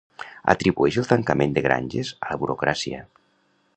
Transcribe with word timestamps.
Atribueix 0.53 0.97
el 1.01 1.09
tancament 1.11 1.53
de 1.57 1.63
granges 1.67 2.13
a 2.29 2.33
la 2.33 2.41
burocràcia. 2.45 3.03